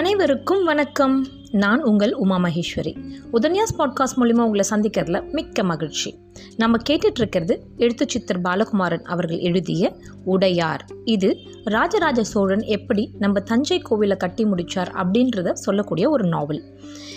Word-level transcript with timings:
அனைவருக்கும் 0.00 0.64
வணக்கம். 0.64 1.26
நான் 1.50 1.82
உங்கள் 1.82 2.12
உமா 2.12 2.38
மகேஸ்வரி. 2.38 2.96
உதன்யாஸ் 3.32 3.74
பாட்காஸ்ட் 3.78 4.16
மூலிமா 4.16 4.40
உங்களை 4.40 4.64
சந்திக்கிறதுல 4.70 5.30
மிக்க 5.32 5.62
மகிழ்ச்சி. 5.62 6.18
நம்ம 6.56 6.76
கேட்டுட்ருக்கிறது 6.90 7.58
எழுத்து 7.76 8.06
சித்தர் 8.08 8.40
பாலகுமாரன் 8.40 9.02
அவர்கள் 9.02 9.38
எழுதிய 9.38 9.96
உடையார். 10.24 10.86
இது 11.04 11.36
ராஜராஜ 11.64 12.24
சோழன் 12.24 12.62
எப்படி 12.62 13.10
நம்ம 13.18 13.40
தஞ்சை 13.40 13.82
கோவிலை 13.90 14.16
கட்டி 14.16 14.44
முடித்தார் 14.44 14.92
அப்படின்றத 14.96 15.52
சொல்லக்கூடிய 15.52 16.10
ஒரு 16.10 16.24
நாவல் 16.24 16.62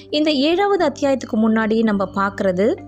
இந்த 0.10 0.32
ஏழாவது 0.32 0.86
அத்தியாயத்துக்கு 0.86 1.38
முன்னாடி 1.38 1.84
நம்ம 1.84 2.12
பார்க்குறது 2.16 2.84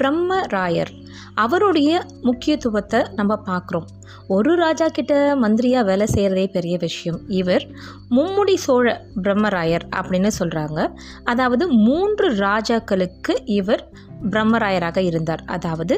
பிரம்மராயர். 0.00 1.05
அவருடைய 1.44 1.90
முக்கியத்துவத்தை 2.22 3.00
நம்ம 3.16 3.32
பார்க்குறோம். 3.46 3.86
ஒரு 4.28 4.56
ராஜா 4.56 4.86
கிட்ட 4.88 5.14
மந்திரியாக 5.36 5.86
வேலை 5.86 6.06
செய்கிறதே 6.14 6.46
பெரிய 6.52 6.76
விஷயம். 6.76 7.18
இவர் 7.40 7.64
மும்முடி 8.10 8.54
சோழ 8.54 8.86
பிரம்மராயர் 9.22 9.86
அப்படின்னு 9.96 10.30
சொல்கிறாங்க 10.38 10.80
அதாவது 11.24 11.68
மூன்று 11.68 12.28
ராஜாக்களுக்கு 12.46 13.34
இவர் 13.44 13.82
பிரம்மராயராக 14.32 14.98
இருந்தார். 15.08 15.42
அதாவது 15.56 15.94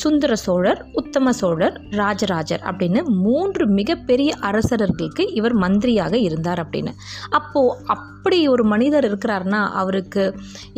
சுந்தர 0.00 0.32
சோழர் 0.44 0.80
உத்தம 0.92 1.32
சோழர் 1.40 1.76
ராஜராஜர் 2.00 2.62
அப்படின்னு 2.70 3.00
மூன்று 3.24 3.66
மிகப்பெரிய 3.78 4.30
அரசர்களுக்கு 4.50 5.24
இவர் 5.38 5.56
மந்திரியாக 5.64 6.14
இருந்தார் 6.26 6.62
அப்படின்னு. 6.64 6.94
அப்போது 7.38 7.74
அப்படி 7.96 8.38
ஒரு 8.54 8.64
மனிதர் 8.74 9.08
இருக்கிறாருன்னா 9.10 9.60
அவருக்கு 9.82 10.24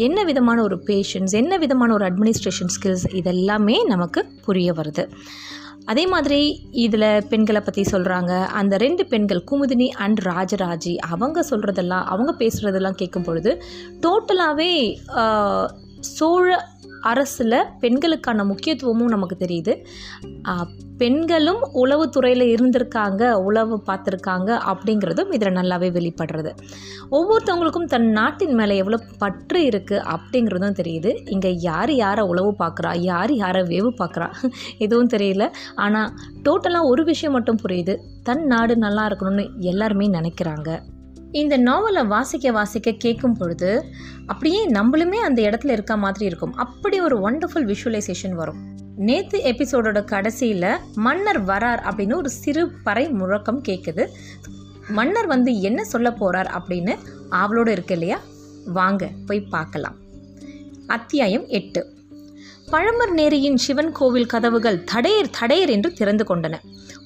என்ன 0.06 0.24
விதமான 0.30 0.58
ஒரு 0.62 0.78
பேஷன்ஸ் 0.88 1.36
என்ன 1.42 1.58
விதமான 1.64 1.92
ஒரு 1.98 2.06
அட்மினிஸ்ட்ரேஷன் 2.10 2.74
ஸ்கில்ஸ் 2.76 3.06
இதெல்லாமே 3.20 3.78
நமக்கு 3.92 4.22
புரிய 4.48 4.72
வருது. 4.80 5.04
அதே 5.90 6.02
மாதிரி 6.06 6.40
இதில் 6.84 7.24
பெண்களை 7.28 7.60
பற்றி 7.60 7.82
சொல்கிறாங்க 7.92 8.32
அந்த 8.58 8.74
ரெண்டு 8.76 9.02
பெண்கள் 9.12 9.40
குமுதினி 9.50 9.88
அண்ட் 10.04 10.20
ராஜராஜி 10.26 10.92
அவங்க 11.14 11.44
சொல்கிறதெல்லாம் 11.50 12.04
அவங்க 12.14 12.32
பேசுகிறதெல்லாம் 12.42 12.98
கேட்கும் 13.00 13.26
பொழுது 13.28 13.52
டோட்டலாகவே 14.04 14.72
சோழ 16.00 16.48
அரசில் 17.10 17.66
பெண்களுக்கான 17.82 18.44
முக்கியத்துவமும் 18.44 19.12
நமக்கு 19.12 19.36
தெரியுது. 19.42 19.72
பெண்களும் 21.00 21.62
உளவுத்துறையில் 21.82 22.44
இருந்திருக்காங்க 22.54 23.22
உளவு 23.48 23.76
பார்த்துருக்காங்க 23.86 24.50
அப்படிங்கிறதும் 24.70 25.32
இதில் 25.36 25.56
நல்லாவே 25.58 25.88
வெளிப்படுறது. 25.96 26.50
ஒவ்வொருத்தவங்களுக்கும் 27.18 27.88
தன் 27.94 28.08
நாட்டின் 28.18 28.54
மேலே 28.60 28.76
எவ்வளோ 28.82 29.00
பற்று 29.22 29.60
இருக்குது 29.70 30.04
அப்படிங்கிறதும் 30.14 30.78
தெரியுது. 30.80 31.12
இங்கே 31.34 31.52
யார் 31.68 31.92
யாரை 31.94 32.24
உளவு 32.32 32.52
பார்க்குறா 32.62 32.92
யார் 33.10 33.34
யாரை 33.34 33.62
வேவு 33.72 33.92
பார்க்குறா 34.02 34.30
எதுவும் 34.86 35.12
தெரியல. 35.16 35.46
ஆனால் 35.86 36.12
டோட்டலாக 36.48 36.92
ஒரு 36.92 37.04
விஷயம் 37.04 37.36
மட்டும் 37.38 37.62
புரியுது. 37.64 37.96
தன் 38.22 38.46
நாடு 38.46 38.76
நல்லா 38.86 39.04
இருக்கணும்னு 39.10 39.46
எல்லாருமே 39.72 40.08
நினைக்கிறாங்க. 40.18 40.70
இந்த 41.32 41.56
நாவலை 41.56 42.04
வாசிக்க 42.04 42.50
வாசிக்க 42.50 42.92
கேட்கும் 42.92 43.36
பொழுது 43.36 43.84
அப்படியே 44.26 44.68
நம்மளுமே 44.68 45.14
அந்த 45.14 45.42
இடத்துல 45.42 45.70
இருக்க 45.70 45.96
மாதிரி 45.96 46.24
இருக்கும். 46.24 46.54
அப்படி 46.54 47.00
ஒரு 47.00 47.30
ஒண்டர்ஃபுல் 47.30 47.74
விஷுவலைசேஷன் 47.74 48.32
வரும். 48.32 48.78
நேத்து 48.96 49.38
எபிசோடோட 49.38 50.04
கடைசியில் 50.04 50.76
மன்னர் 50.94 51.44
வரார் 51.44 51.90
அப்படின்னு 51.90 52.14
ஒரு 52.14 52.30
சிறு 52.30 52.70
பறை 52.82 53.10
முழக்கம் 53.10 53.62
கேட்குது 53.62 54.08
மன்னர் 54.88 55.26
வந்து 55.26 55.60
என்ன 55.60 55.84
சொல்ல 55.84 56.12
போகிறார் 56.12 56.62
அப்படின்னு 56.62 56.98
ஆவலோடு 57.28 57.72
இருக்கு 57.72 57.92
இல்லையா? 57.92 58.20
வாங்க 58.66 59.10
போய் 59.26 59.40
பார்க்கலாம். 59.40 59.96
அத்தியாயம் 60.86 61.46
எட்டு. 61.46 61.99
பழமர் 62.70 63.12
நேரியின் 63.16 63.56
சிவன் 63.56 63.92
கோவில் 63.92 64.26
கதவுகள் 64.26 64.84
தடையர் 64.84 65.30
தடையர் 65.40 65.70
என்று 65.70 65.92
திறந்து 65.92 66.24
கொண்டன. 66.28 66.54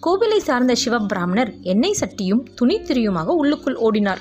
கோவிலை 0.02 0.36
சார்ந்த 0.36 0.74
சிவபிராமணர் 0.84 1.60
எண்ணெய் 1.60 1.96
சட்டியும் 2.00 2.44
துணித்திரியுமாக 2.60 3.24
உள்ளுக்குள் 3.24 3.74
ஓடினார். 3.74 4.18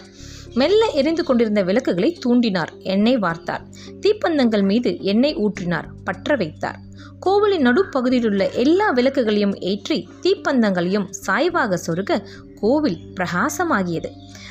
மெல்ல 0.54 0.86
எரிந்து 0.86 1.24
கொண்டிருந்த 1.24 1.62
விளக்குகளை 1.64 2.20
தூண்டினார். 2.26 2.72
எண்ணெய் 2.80 3.18
வார்த்தார். 3.18 3.62
தீப்பந்தங்கள் 4.02 4.64
மீது 4.64 4.98
எண்ணெய் 5.02 5.36
ஊற்றினார். 5.36 5.86
பற்ற 6.04 6.36
வைத்தார். 6.36 6.80
கோவிலின் 7.20 7.66
நடுப்பகுதியிலுள்ள 7.68 8.52
எல்லா 8.52 8.94
விளக்குகளையும் 8.94 9.56
ஏற்றி 9.60 10.08
தீப்பந்தங்களையும் 10.22 11.06
சாய்வாக 11.26 11.80
சொருக 11.88 12.26
கோவில் 12.64 13.00
பிரகாசமாகியது. 13.14 14.10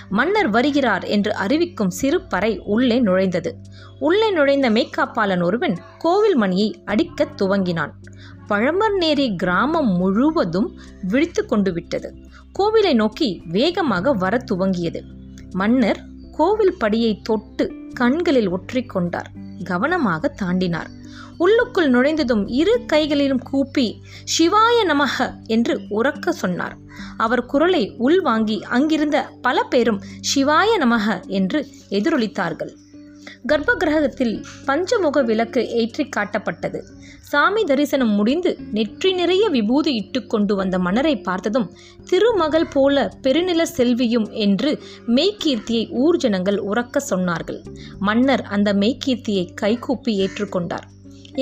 மன்னர் 0.09 0.51
வருகிறார் 0.51 1.05
என்று 1.05 1.35
அறிவிக்கும் 1.35 1.91
சிறு 1.91 2.21
பறை 2.21 2.59
உள்ளே 2.59 3.03
நுழைந்தது. 3.03 3.53
உள்ளே 3.99 4.31
நுழைந்த 4.31 4.71
மேய்க்காப்பாளன் 4.71 5.43
ஒருவன் 5.43 5.77
கோவில் 5.99 6.35
மணியை 6.35 6.83
அடிக்கத் 6.85 7.43
துவங்கினான். 7.43 7.91
பழமர்நேரி 8.49 9.37
கிராமம் 9.37 9.97
முழுவதும் 9.97 10.81
விழித்து 11.03 11.47
கொண்டு 11.47 11.73
விட்டது 11.73 12.15
கோவிலை 12.59 12.95
நோக்கி 12.95 13.43
வேகமாக 13.47 14.13
வர 14.13 14.39
துவங்கியது. 14.51 15.01
மன்னர் 15.51 16.05
கோவில் 16.37 16.77
படியை 16.85 17.21
தொட்டு 17.23 17.73
கண்களில் 17.93 18.51
ஒற்றிக்கொண்டார். 18.51 19.31
கவனமாக 19.65 20.29
தாண்டினார். 20.29 20.91
உள்ளுக்குள் 21.39 21.91
நுழைந்ததும் 21.91 22.49
இரு 22.49 22.83
கைகளிலும் 22.87 23.43
கூப்பி 23.43 24.03
சிவாய 24.39 24.85
நமக 24.85 25.33
என்று 25.47 25.81
உறக்க 25.91 26.31
சொன்னார். 26.31 26.77
அவர் 27.17 27.47
குரலை 27.47 27.95
உள்வாங்கி 27.99 28.63
அங்கிருந்த 28.63 29.29
பல 29.43 29.63
பேரும் 29.63 30.01
சிவாய 30.35 30.79
நமக 30.79 31.27
என்று 31.27 31.67
எதிரொலித்தார்கள். 31.91 32.73
கர்ப்பகிரகத்தில் 33.51 34.35
பஞ்சமுக 34.67 35.21
விளக்கு 35.29 35.61
ஏற்றி 35.81 36.05
காட்டப்பட்டது. 36.17 36.81
சாமி 37.31 37.63
தரிசனம் 37.65 38.13
முடிந்து 38.19 38.51
நெற்றி 38.77 39.11
நிறைய 39.13 39.45
விபூதி 39.49 39.93
இட்டு 39.95 40.21
கொண்டு 40.27 40.55
வந்த 40.57 40.77
மன்னரை 40.79 41.15
பார்த்ததும் 41.19 41.67
திருமகள் 42.11 42.67
போல 42.75 43.05
பெருநில 43.23 43.63
செல்வியும் 43.77 44.29
என்று 44.45 44.71
மெய்கீர்த்தியை 45.17 45.85
ஊர்ஜனங்கள் 46.05 46.59
உறக்க 46.71 47.03
சொன்னார்கள். 47.11 47.61
மன்னர் 47.99 48.45
அந்த 48.57 48.73
மெய்கீர்த்தியை 48.75 49.45
கைகூப்பி 49.55 50.15
ஏற்றுக்கொண்டார் 50.27 50.87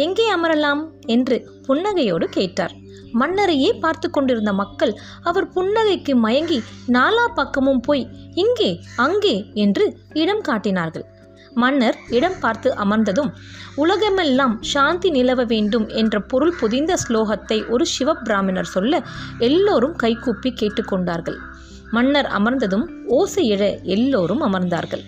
எங்கே 0.05 0.27
அமரலாம்? 0.33 0.83
என்று 1.07 1.37
புன்னகையோடு 1.69 2.27
கேட்டார். 2.39 2.75
மன்னரையே 3.13 3.71
பார்த்து 3.85 4.09
கொண்டிருந்த 4.11 4.53
மக்கள் 4.53 4.93
அவர் 5.23 5.47
புன்னகைக்கு 5.55 6.13
மயங்கி 6.17 6.59
நாலா 6.97 7.25
பக்கமும் 7.35 7.81
போய் 7.81 8.05
இங்கே 8.35 8.71
அங்கே 8.97 9.37
என்று 9.55 9.85
இடம் 10.15 10.41
காட்டினார்கள். 10.41 11.07
மன்னர் 11.55 11.97
இடம் 12.11 12.39
பார்த்து 12.41 12.75
அமர்ந்ததும் 12.75 13.31
உலகமெல்லாம் 13.75 14.63
சாந்தி 14.63 15.11
நிலவ 15.11 15.45
வேண்டும் 15.45 15.89
என்ற 15.89 16.21
பொருள் 16.21 16.55
புதிந்த 16.61 16.95
ஸ்லோகத்தை 17.09 17.69
ஒரு 17.69 17.87
சிவபிராமணர் 17.87 18.73
சொல்ல 18.75 19.03
எல்லோரும் 19.39 19.97
கைகூப்பி 19.97 20.53
கேட்டுக்கொண்டார்கள். 20.53 21.37
மன்னர் 21.91 22.27
அமர்ந்ததும் 22.27 23.07
ஓசை 23.07 23.51
எழ 23.51 23.81
எல்லோரும் 23.83 24.43
அமர்ந்தார்கள். 24.43 25.03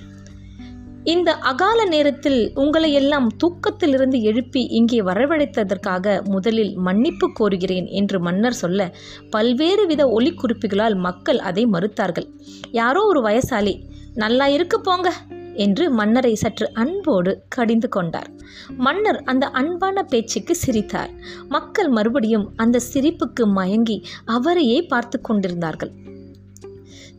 இந்த 1.04 1.34
அகால 1.34 1.84
நேரத்தில் 1.84 2.52
உங்களை 2.54 2.92
எல்லாம் 2.92 3.28
தூக்கத்திலிருந்து 3.36 4.20
எழுப்பி 4.20 4.66
இங்கே 4.66 5.00
வரவழைத்ததற்காக 5.00 6.22
முதலில் 6.22 6.76
மன்னிப்பு 6.76 7.32
கோருகிறேன் 7.40 7.88
என்று 7.90 8.20
மன்னர் 8.20 8.52
சொல்ல 8.52 8.92
பல்வேறு 9.30 9.86
வித 9.86 10.06
ஒலிக்குறிப்புகளால் 10.06 10.94
மக்கள் 10.94 11.38
அதை 11.38 11.66
மறுத்தார்கள். 11.66 12.28
யாரோ 12.70 13.04
ஒரு 13.04 13.22
வயசாளி 13.28 13.74
நல்லா 14.14 14.46
இருக்கு 14.46 14.80
போங்க. 14.80 15.12
என்று 15.54 15.90
மன்னரை 15.90 16.34
சற்று 16.34 16.70
அன்போடு 16.74 17.42
கடிந்து 17.48 17.88
கொண்டார். 17.88 18.30
மன்னர் 18.76 19.22
அந்த 19.22 19.46
அன்பான 19.46 20.02
பேச்சுக்கு 20.02 20.54
சிரித்தார். 20.54 21.10
மக்கள் 21.48 21.88
மறுபடியும் 21.88 22.52
அந்த 22.56 22.80
சிரிப்புக்கு 22.94 23.46
மயங்கி 23.46 24.04
அவரையே 24.24 24.82
பார்த்து 24.82 25.20
கொண்டிருந்தார்கள். 25.20 25.92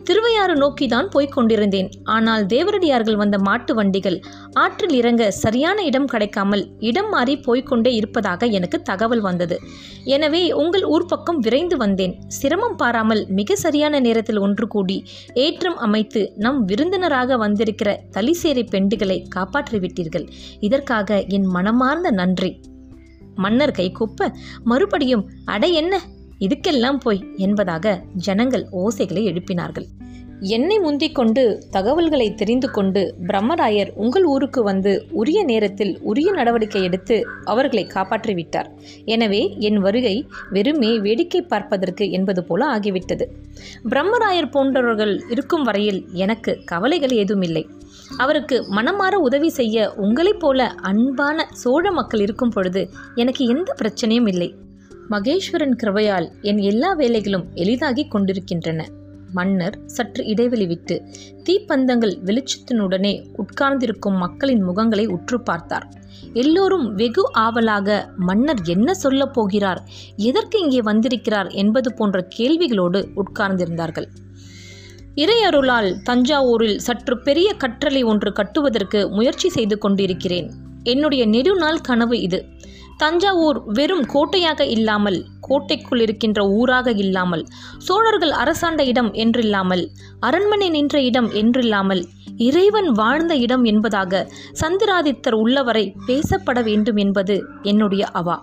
திருவையாறு 0.03 0.55
நோக்கிதான் 0.55 1.07
போய்க் 1.09 1.31
கொண்டிருந்தேன். 1.31 1.89
ஆனால் 2.03 2.45
தேவரடியார்கள் 2.45 3.15
வந்த 3.15 3.37
மாட்டு 3.37 3.75
வண்டிகள் 3.75 4.17
ஆற்றில் 4.53 4.93
இறங்க 4.93 5.31
சரியான 5.31 5.83
இடம் 5.83 6.05
கிடைக்காமல் 6.05 6.63
இடம் 6.79 7.09
மாறி 7.09 7.35
போய்கொண்டே 7.37 7.93
இருப்பதாக 7.93 8.45
எனக்கு 8.45 8.81
தகவல் 8.81 9.21
வந்தது. 9.21 9.57
எனவே 10.03 10.43
உங்கள் 10.53 10.83
ஊர் 10.83 11.05
பக்கம் 11.05 11.39
விரைந்து 11.39 11.77
வந்தேன். 11.77 12.15
சிரமம் 12.27 12.75
பாராமல் 12.75 13.27
மிக 13.29 13.55
சரியான 13.55 13.99
நேரத்தில் 13.99 14.37
ஒன்று 14.37 14.67
கூடி 14.67 15.03
ஏற்றம் 15.33 15.77
அமைத்து 15.77 16.33
நம் 16.35 16.65
விருந்தினராக 16.65 17.37
வந்திருக்கிற 17.37 17.99
தலிசேரி 18.11 18.65
பெண்டுகளை 18.71 19.19
காப்பாற்றிவிட்டீர்கள். 19.35 20.27
இதற்காக 20.59 21.23
என் 21.27 21.43
மனமார்ந்த 21.43 22.11
நன்றி. 22.11 22.59
மன்னர் 23.35 23.71
கைகூப்ப 23.71 24.27
மறுபடியும் 24.63 25.23
அட 25.45 25.67
என்ன? 25.67 25.99
இதுக்கெல்லாம் 26.43 27.01
போய் 27.03 27.21
என்பதாக 27.37 27.95
ஜனங்கள் 28.27 28.65
ஓசைகளை 28.83 29.23
எழுப்பினார்கள். 29.31 29.87
என்னை 30.53 30.77
முந்திக் 30.79 31.15
கொண்டு 31.17 31.41
தகவல்களை 31.71 32.25
தெரிந்து 32.33 32.67
கொண்டு 32.71 33.01
பிரம்மராயர் 33.27 33.91
உங்கள் 33.95 34.23
ஊருக்கு 34.23 34.61
வந்து 34.63 34.91
உரிய 35.11 35.39
நேரத்தில் 35.43 35.93
உரிய 36.01 36.31
நடவடிக்கை 36.31 36.81
எடுத்து 36.83 37.17
அவர்களை 37.43 37.83
காப்பாற்றிவிட்டார். 37.93 38.69
எனவே 39.05 39.41
என் 39.59 39.79
வருகை 39.79 40.15
வெறுமே 40.49 40.91
வேடிக்கை 40.99 41.41
பார்ப்பதற்கு 41.41 42.07
என்பது 42.11 42.43
போல 42.43 42.67
ஆகிவிட்டது. 42.75 43.27
பிரம்மராயர் 43.91 44.51
போன்றவர்கள் 44.51 45.13
இருக்கும் 45.29 45.63
வரையில் 45.63 46.01
எனக்கு 46.25 46.53
கவலைகள் 46.65 47.15
ஏதும் 47.21 47.41
இல்லை 47.41 47.63
அவருக்கு 48.17 48.57
மனமாற 48.71 49.13
உதவி 49.27 49.49
செய்ய 49.49 49.85
உங்களைப் 50.05 50.39
போல 50.39 50.67
அன்பான 50.89 51.45
சோழ 51.53 51.91
மக்கள் 51.91 52.19
இருக்கும் 52.19 52.49
பொழுது 52.49 52.81
எனக்கு 53.15 53.43
எந்த 53.45 53.69
பிரச்சனையும் 53.81 54.29
இல்லை. 54.33 54.49
மகேஸ்வரன் 55.13 55.77
கிருபையால் 55.83 56.27
என் 56.41 56.57
எல்லா 56.57 56.97
வேலைகளும் 56.97 57.43
எளிதாகி 57.53 58.07
கொண்டிருக்கின்றன. 58.07 58.87
மன்னர் 59.33 59.79
சற்று 59.85 60.25
இடைவெளி 60.25 60.65
விட்டு 60.67 60.95
தீப்பந்தங்கள் 61.43 62.15
வெளிச்சத்தினுடனே 62.25 63.13
உட்கார்ந்திருக்கும் 63.35 64.17
மக்களின் 64.17 64.67
முகங்களை 64.67 65.05
உற்று 65.07 65.41
பார்த்தார். 65.41 65.87
எல்லோரும் 66.33 66.95
வெகு 66.95 67.31
ஆவலாக 67.33 68.09
மன்னர் 68.17 68.61
என்ன 68.65 68.93
சொல்லப் 68.93 69.33
போகிறார்? 69.33 69.81
எதற்கு 70.15 70.59
இங்கே 70.59 70.81
வந்திருக்கிறார்? 70.81 71.47
என்பது 71.47 71.93
போன்ற 71.93 72.27
கேள்விகளோடு 72.37 72.99
உட்கார்ந்திருந்தார்கள். 73.15 74.05
இறையருளால் 75.15 75.95
தஞ்சாவூரில் 76.09 76.77
சற்று 76.77 77.21
பெரிய 77.21 77.55
கற்றளை 77.57 78.03
ஒன்று 78.03 78.33
கட்டுவதற்கு 78.33 79.09
முயற்சி 79.09 79.49
செய்து 79.49 79.77
கொண்டிருக்கிறேன். 79.77 80.51
என்னுடைய 80.83 81.25
நெடுநாள் 81.25 81.81
கனவு 81.81 82.21
இது. 82.21 82.45
தஞ்சாவூர் 83.03 83.59
வெறும் 83.73 84.05
கோட்டையாக 84.05 84.65
இல்லாமல் 84.65 85.19
கோட்டைக்குள் 85.41 86.01
இருக்கின்ற 86.01 86.39
ஊராக 86.49 86.91
இல்லாமல் 86.95 87.43
சோழர்கள் 87.77 88.31
அரசாண்ட 88.31 88.81
இடம் 88.83 89.11
என்றில்லாமல் 89.13 89.83
அரண்மனை 90.19 90.69
நின்ற 90.69 91.01
இடம் 91.01 91.29
என்றில்லாமல் 91.33 92.03
இறைவன் 92.37 92.89
வாழ்ந்த 92.91 93.33
இடம் 93.35 93.63
என்பதாக 93.63 94.21
சந்திராதித்தர் 94.61 95.33
உள்ளவரை 95.33 95.85
பேசப்பட 96.07 96.61
வேண்டும் 96.63 96.95
என்பது 96.95 97.35
என்னுடைய 97.63 98.05
அவா. 98.11 98.37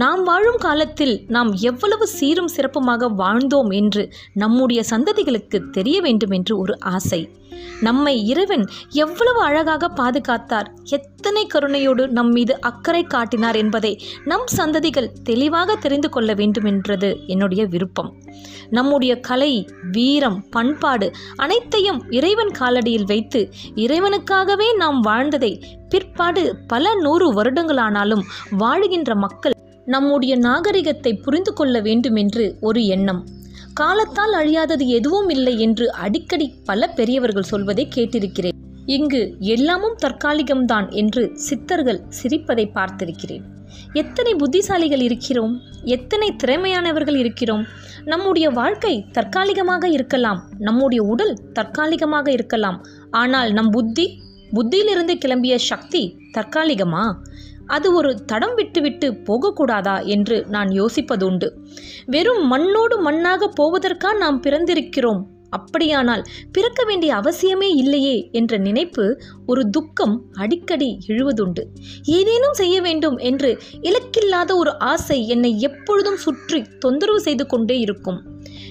நாம் 0.00 0.22
வாழும் 0.22 0.56
காலத்தில் 0.56 1.24
நாம் 1.28 1.52
எவ்வளவு 1.52 2.06
சீரும் 2.06 2.48
சிறப்புமாக 2.56 3.08
வாழ்ந்தோம் 3.18 3.70
என்று 3.74 4.02
நம்முடைய 4.32 4.82
சந்ததிகளுக்கு 4.90 5.70
தெரிய 5.70 6.00
வேண்டும் 6.00 6.30
என்று 6.30 6.58
ஒரு 6.58 6.74
ஆசை. 6.80 7.30
நம்மை 7.80 8.26
இறைவன் 8.26 8.64
எவ்வளவு 8.90 9.40
அழகாக 9.40 9.90
பாதுகாத்தார் 9.96 10.68
எத்தனை 10.84 11.46
கருணையோடு 11.54 12.06
நம் 12.08 12.32
மீது 12.32 12.60
அக்கறை 12.60 13.02
காட்டினார் 13.04 13.56
என்பதை 13.56 13.92
நம் 14.24 14.46
சந்ததிகள் 14.56 15.12
தெளிவாக 15.24 15.76
தெரிந்து 15.76 16.08
கொள்ள 16.08 16.34
வேண்டும் 16.34 16.64
என்றது 16.64 17.10
என்னுடைய 17.26 17.64
விருப்பம். 17.64 18.10
நம்முடைய 18.70 19.20
கலை 19.20 19.52
வீரம் 19.92 20.44
பண்பாடு 20.50 21.10
அனைத்தையும் 21.36 22.02
இறைவன் 22.10 22.54
காலடியில் 22.58 23.06
வைத்து 23.06 23.42
இறைவனுக்காகவே 23.74 24.76
நாம் 24.76 25.00
வாழ்ந்ததை 25.00 25.52
பிற்பாடு 25.88 26.56
பல 26.66 26.94
நூறு 26.94 27.28
வருடங்களானாலும் 27.32 28.24
வாழுகின்ற 28.58 29.14
மக்கள் 29.16 29.52
நம்முடைய 29.86 30.36
நாகரிகத்தை 30.36 31.14
புரிந்து 31.14 31.52
கொள்ள 31.52 31.80
வேண்டுமென்று 31.80 32.56
ஒரு 32.60 32.86
எண்ணம். 32.86 33.26
காலத்தால் 33.74 34.34
அழியாதது 34.34 34.86
எதுவும் 34.86 35.28
இல்லை 35.28 35.60
என்று 35.60 35.92
அடிக்கடி 35.92 36.54
பல 36.64 36.88
பெரியவர்கள் 36.88 37.42
சொல்வதை 37.42 37.88
கேட்டிருக்கிறேன். 37.94 38.52
இங்கு 38.86 39.36
எல்லாமும் 39.38 39.96
தற்காலிகம்தான் 40.02 40.90
என்று 40.90 41.30
சித்தர்கள் 41.34 42.00
சிரிப்பதை 42.08 42.70
பார்த்திருக்கிறேன். 42.74 43.42
எத்தனை 43.92 44.34
புத்திசாலிகள் 44.34 45.00
இருக்கிறோம்? 45.00 45.60
எத்தனை 45.84 46.36
திறமையானவர்கள் 46.44 47.16
இருக்கிறோம்? 47.16 47.64
நம்முடைய 48.04 48.50
வாழ்க்கை 48.50 49.04
தற்காலிகமாக 49.12 49.88
இருக்கலாம். 49.88 50.48
நம்முடைய 50.58 51.02
உடல் 51.02 51.38
தற்காலிகமாக 51.52 52.30
இருக்கலாம். 52.30 52.84
ஆனால் 53.10 53.52
நம் 53.52 53.70
புத்தி 53.70 54.22
புத்தியிலிருந்து 54.54 55.14
கிளம்பிய 55.24 55.56
சக்தி 55.56 56.16
தற்காலிகமா? 56.32 57.14
அது 57.66 57.94
ஒரு 57.94 58.24
தடம் 58.24 58.54
விட்டுவிட்டு 58.54 59.12
போகக்கூடாதா 59.12 60.04
என்று 60.04 60.44
நான் 60.48 60.68
யோசிப்பதுண்டு. 60.68 61.50
வெறும் 62.06 62.46
மண்ணோடு 62.52 63.10
மண்ணாக 63.10 63.48
போவதற்கா 63.60 64.16
நாம் 64.16 64.42
பிறந்திருக்கிறோம்? 64.42 65.22
அப்படியானால் 65.50 66.22
பிறக்க 66.52 66.84
வேண்டிய 66.84 67.14
அவசியமே 67.14 67.68
இல்லையே 67.76 68.28
என்ற 68.32 68.56
நினைப்பு 68.56 69.20
ஒரு 69.46 69.70
துக்கம் 69.70 70.22
அடிக்கடி 70.32 70.98
எழுவதுண்டு. 71.08 71.62
ஏதேனும் 72.02 72.52
செய்ய 72.52 72.80
வேண்டும் 72.80 73.16
என்று 73.16 73.58
இலக்கில்லாத 73.80 74.54
ஒரு 74.54 74.78
ஆசை 74.78 75.28
என்னை 75.28 75.60
எப்பொழுதும் 75.60 76.16
சுற்றி 76.16 76.62
தொந்தரவு 76.78 77.20
செய்து 77.20 77.46
கொண்டே 77.46 77.78
இருக்கும். 77.78 78.22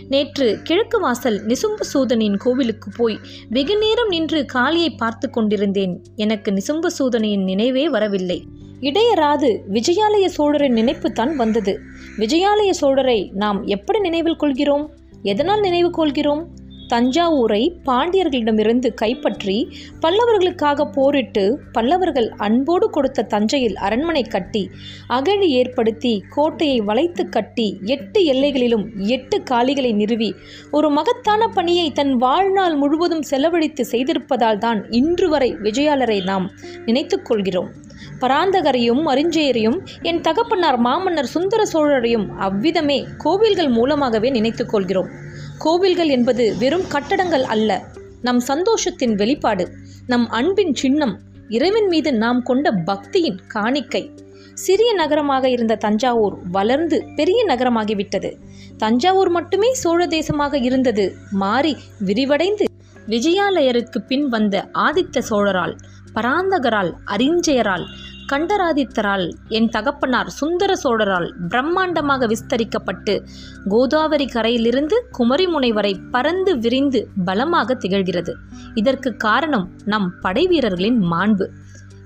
நேற்று 0.09 0.59
கிழக்கு 0.63 0.99
வாசல் 0.99 1.45
நிசும்பு 1.45 1.85
சூதனின் 1.93 2.37
கோவிலுக்கு 2.37 2.89
போய் 2.97 3.19
வெகு 3.49 3.77
நேரம் 3.77 4.07
நின்று 4.07 4.45
காளியை 4.45 4.89
பார்த்து 4.89 5.29
கொண்டிருந்தேன். 5.29 6.03
எனக்கு 6.15 6.51
நிசும்பு 6.51 6.87
சூதனையின் 6.99 7.43
நினைவே 7.43 7.89
வரவில்லை. 7.89 8.47
இடையராது 8.83 9.49
விஜயாலய 9.73 10.25
சோழரின் 10.37 10.73
நினைப்பு 10.73 11.11
தான் 11.11 11.35
வந்தது. 11.35 11.73
விஜயாலய 12.17 12.71
சோழரை 12.81 13.19
நாம் 13.33 13.61
எப்படி 13.67 13.99
நினைவில் 13.99 14.41
கொள்கிறோம்? 14.43 14.85
எதனால் 15.23 15.59
நினைவு 15.59 15.89
கொள்கிறோம்? 15.89 16.43
தஞ்சாவூரை 16.87 17.61
பாண்டியர்களிடமிருந்து 17.85 18.89
கைப்பற்றி 18.93 19.55
பல்லவர்களுக்காக 20.01 20.85
போரிட்டு 20.85 21.43
பல்லவர்கள் 21.71 22.27
அன்போடு 22.37 22.87
கொடுத்த 22.89 23.23
தஞ்சையில் 23.23 23.77
அரண்மனை 23.77 24.23
கட்டி 24.23 24.63
அகழி 25.07 25.47
ஏற்படுத்தி 25.51 26.13
கோட்டையை 26.29 26.79
வளைத்து 26.81 27.29
கட்டி 27.29 27.67
எட்டு 27.85 28.21
எல்லைகளிலும் 28.25 28.85
எட்டு 29.07 29.39
காளிகளை 29.51 29.91
நிறுவி 29.93 30.29
ஒரு 30.71 30.89
மகத்தான 30.89 31.47
பணியை 31.47 31.87
தன் 31.91 32.13
வாழ்நாள் 32.15 32.75
முழுவதும் 32.75 33.25
செலவழித்து 33.31 33.85
செய்திருப்பதால் 33.91 34.57
தான் 34.57 34.81
இன்று 34.91 35.29
வரை 35.29 35.49
விஜயாலரை 35.63 36.19
நாம் 36.23 36.47
நினைத்துக் 36.85 37.25
கொள்கிறோம். 37.25 37.71
பராந்தகரையும் 38.19 39.03
அரிஞ்சேயரையும் 39.07 39.77
என் 40.01 40.21
தகப்பனார் 40.21 40.79
மாமன்னர் 40.79 41.25
சுந்தர 41.25 41.63
சோழரையும் 41.73 42.27
அவ்விதமே 42.37 43.07
கோவில்கள் 43.17 43.69
மூலமாகவே 43.69 44.29
நினைத்துக் 44.29 44.69
கொள்கிறோம். 44.69 45.09
கோவில்கள் 45.57 46.07
என்பது 46.07 46.55
வெறும் 46.59 46.87
கட்டடங்கள் 46.87 47.43
அல்ல 47.43 47.81
நம் 48.21 48.39
சந்தோஷத்தின் 48.39 49.15
வெளிப்பாடு 49.15 49.67
நம் 50.07 50.29
அன்பின் 50.29 50.73
சின்னம் 50.73 51.19
இறைவன் 51.49 51.87
மீது 51.87 52.13
நாம் 52.13 52.43
கொண்ட 52.43 52.71
பக்தியின் 52.71 53.39
காணிக்கை. 53.47 54.11
சிறிய 54.53 54.93
நகரமாக 54.93 55.49
இருந்த 55.49 55.75
தஞ்சாவூர் 55.75 56.35
வளர்ந்து 56.51 57.03
பெரிய 57.15 57.45
நகரமாகிவிட்டது. 57.45 58.31
தஞ்சாவூர் 58.77 59.29
மட்டுமே 59.29 59.73
சோழ 59.73 60.05
தேசமாக 60.05 60.63
இருந்தது 60.63 61.15
மாறி 61.31 61.77
விரிவடைந்து 62.05 62.65
விஜயாலயருக்கு 63.07 63.99
பின் 64.07 64.29
வந்த 64.29 64.69
ஆதித்த 64.73 65.21
சோழரால். 65.29 65.75
பராந்தகரால் 66.13 66.91
அரிஞ்சயரால் 67.05 67.85
கண்டராதித்தரால் 68.31 69.31
என் 69.47 69.69
தகப்பனார் 69.69 70.29
சுந்தர 70.29 70.75
சோழரால் 70.75 71.27
பிரம்மாண்டமாக 71.49 72.27
விஸ்தரிக்கப்பட்டு 72.27 73.25
கோதாவரி 73.69 74.25
கரையிலிருந்து 74.25 75.05
குமரிமுனை 75.19 75.73
வரை 75.73 75.99
பறந்து 76.11 76.57
விரிந்து 76.57 77.09
பலமாக 77.25 77.73
திகழ்கிறது. 77.73 78.33
இதற்கு 78.73 79.15
காரணம் 79.17 79.69
நம் 79.85 80.13
படைவீரர்களின் 80.23 80.99
மாண்பு. 81.11 81.49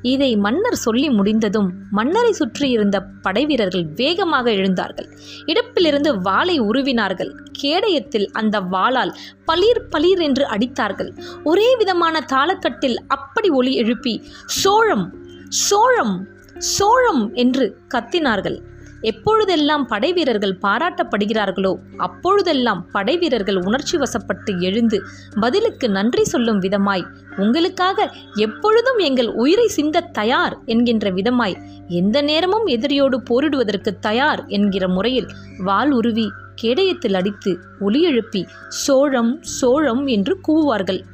இதை 0.02 0.38
மன்னர் 0.38 0.76
சொல்லி 0.76 1.10
முடிந்ததும் 1.10 1.74
மன்னரை 1.92 2.32
சுற்றியிருந்த 2.32 3.02
படைவீரர்கள் 3.22 3.86
வேகமாக 3.96 4.52
எழுந்தார்கள். 4.52 5.08
இடுப்பிலிருந்து 5.46 6.18
வாளை 6.22 6.62
உருவினார்கள். 6.62 7.32
கேடயத்தில் 7.62 8.28
அந்த 8.32 8.60
வாளால் 8.60 9.14
பளிர் 9.46 9.88
பளிர் 9.90 10.20
என்று 10.20 10.46
அடித்தார்கள். 10.46 11.18
ஒரே 11.44 11.76
விதமான 11.76 12.26
தாளக்கட்டில் 12.28 12.96
அப்படி 13.08 13.50
ஒலி 13.50 13.76
எழுப்பி 13.76 14.24
சோழம் 14.46 15.14
சோழம் 15.50 16.28
சோழம் 16.58 17.34
என்று 17.34 17.78
கத்தினார்கள். 17.94 18.62
எப்பொழுதெல்லாம் 19.02 19.86
படைவீரர்கள் 19.86 20.60
பாராட்டப்படுகிறார்களோ 20.62 21.76
அப்பொழுதெல்லாம் 21.98 22.86
படைவீரர்கள் 22.92 23.56
உணர்ச்சி 23.56 23.98
வசப்பட்டு 23.98 24.60
எழுந்து 24.62 25.04
பதிலுக்கு 25.40 25.90
நன்றி 25.90 26.24
சொல்லும் 26.24 26.60
விதமாய் 26.60 27.04
உங்களுக்காக 27.38 28.12
எப்பொழுதும் 28.36 28.98
எங்கள் 28.98 29.28
உயிரை 29.28 29.68
சிந்த 29.68 30.02
தயார் 30.02 30.58
என்கின்ற 30.66 31.12
விதமாய் 31.12 31.58
எந்த 31.88 32.22
நேரமும் 32.22 32.68
எதிரியோடு 32.68 33.18
போரிடுவதற்கு 33.30 34.00
தயார் 34.00 34.46
என்கிற 34.48 34.88
முறையில் 34.88 35.28
வாள் 35.58 35.92
உருவி 35.92 36.32
கேடயத்தில் 36.62 37.14
அடித்து 37.14 37.60
ஒலி 37.80 38.02
எழுப்பி 38.02 38.48
சோழம் 38.68 39.40
சோழம் 39.42 40.08
என்று 40.08 40.40
கூவுவார்கள். 40.48 41.06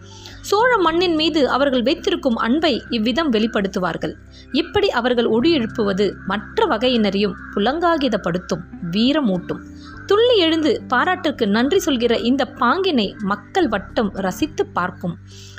சோழ 0.44 0.78
மண்ணின் 0.78 1.16
மீது 1.16 1.50
அவர்கள் 1.50 1.84
வைத்திருக்கும் 1.84 2.36
அன்பை 2.36 2.84
இவ்விதம் 2.90 3.32
வெளிப்படுத்துவார்கள். 3.32 4.14
இப்படி 4.52 4.90
அவர்கள் 4.90 5.26
ஒடியெழுப்புவது 5.26 6.06
மற்ற 6.28 6.66
வகையினரையும் 6.66 7.36
புலங்காகிதப்படுத்தும் 7.56 8.64
வீரமூட்டும். 8.92 9.62
துள்ளி 10.14 10.36
எழுந்து 10.38 10.84
பாராட்டுக்கு 10.88 11.48
நன்றி 11.48 11.80
சொல்கிற 11.80 12.14
இந்த 12.30 12.44
பாங்கினை 12.60 13.06
மக்கள் 13.22 13.68
வட்டம் 13.68 14.10
ரசித்து 14.26 14.66
பார்க்கும். 14.66 15.16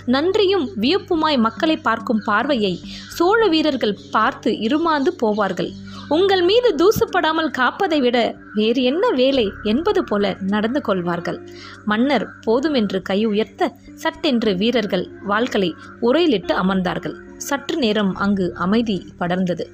நன்றியும் 0.06 0.66
வியப்புமாய் 0.82 1.38
மக்களை 1.38 1.76
பார்க்கும் 1.76 2.20
பார்வையை 2.24 2.72
சோழ 3.16 3.48
வீரர்கள் 3.48 3.96
பார்த்து 4.10 4.50
இருமாந்து 4.66 5.12
போவார்கள். 5.22 5.70
உங்கள் 6.08 6.42
மீது 6.42 6.70
தூசுப்படாமல் 6.80 7.50
காப்பதை 7.58 8.00
விட 8.00 8.18
வேறு 8.54 8.82
என்ன 8.82 9.10
வேலை 9.10 9.46
என்பது 9.62 10.04
போல 10.04 10.34
நடந்து 10.54 10.80
கொள்வார்கள். 10.80 11.40
மன்னர் 11.84 12.26
போதுமென்று 12.46 13.02
கை 13.02 13.20
உயர்த்த 13.24 13.72
சட்டென்று 13.94 14.52
வீரர்கள் 14.56 15.06
வாள்களை 15.28 15.72
உரையிலிட்டு 16.00 16.54
அமர்ந்தார்கள். 16.64 17.16
சற்று 17.36 17.76
நேரம் 17.76 18.14
அங்கு 18.14 18.48
அமைதி 18.54 18.98
படர்ந்தது. 19.18 19.66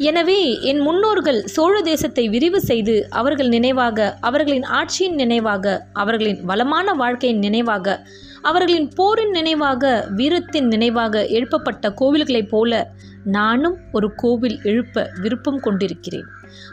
எனவே 0.00 0.60
என் 0.60 0.78
முன்னோர்கள் 0.78 1.38
சோழ 1.44 1.82
தேசத்தை 1.82 2.28
விரிவு 2.28 2.60
செய்து 2.60 2.94
அவர்கள் 3.10 3.48
நினைவாக 3.48 4.16
அவர்களின் 4.20 4.64
ஆட்சியின் 4.70 5.14
நினைவாக 5.14 5.74
அவர்களின் 5.92 6.40
வளமான 6.44 6.92
வாழ்க்கையின் 6.92 7.38
நினைவாக 7.38 7.96
அவர்களின் 8.42 8.88
போரின் 8.94 9.30
நினைவாக 9.30 10.08
வீரத்தின் 10.10 10.66
நினைவாக 10.66 11.24
எழுப்பப்பட்ட 11.26 11.90
கோவில்களைப் 12.00 12.48
போல 12.48 12.92
நானும் 13.24 13.76
ஒரு 13.92 14.14
கோவில் 14.14 14.58
எழுப்ப 14.62 15.10
விருப்பம் 15.22 15.60
கொண்டிருக்கிறேன். 15.60 16.28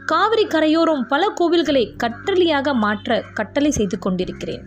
காவிரி 0.05 0.45
கரையோரம் 0.45 1.03
பல 1.07 1.33
கோவில்களை 1.39 1.83
கற்றளியாக 2.03 2.73
மாற்ற 2.73 3.21
கட்டளை 3.33 3.71
செய்து 3.71 3.99
கொண்டிருக்கிறேன். 3.99 4.63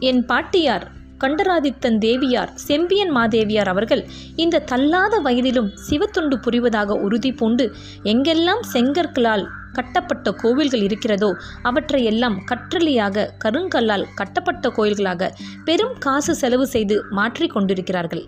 என் 0.00 0.22
பாட்டியார் 0.24 0.86
கண்டராதித்தன் 1.18 1.98
தேவியார் 1.98 2.52
செம்பியன் 2.66 3.12
மாதேவியார் 3.16 3.68
அவர்கள் 3.68 4.02
இந்த 4.36 4.62
தள்ளாத 4.64 5.20
வயதிலும் 5.20 5.70
சிவத்துண்டு 5.88 6.38
புரிவதாக 6.40 6.96
உறுதி 7.00 7.32
பூண்டு 7.32 7.66
எங்கெல்லாம் 8.04 8.64
செங்கற்களால் 8.72 9.44
கட்டப்பட்ட 9.78 10.32
கோவில்கள் 10.42 10.84
இருக்கிறதோ 10.88 11.30
அவற்றையெல்லாம் 11.62 12.36
கற்றலியாக 12.50 13.26
கருங்கல்லால் 13.44 14.06
கட்டப்பட்ட 14.14 14.72
கோயில்களாக 14.76 15.30
பெரும் 15.64 15.94
காசு 15.98 16.34
செலவு 16.42 16.66
செய்து 16.74 16.96
மாற்றிக் 17.10 17.54
கொண்டிருக்கிறார்கள். 17.54 18.24